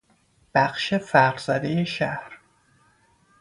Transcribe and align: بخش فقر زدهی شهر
بخش 0.55 0.93
فقر 0.93 1.37
زدهی 1.37 1.85
شهر 1.85 2.39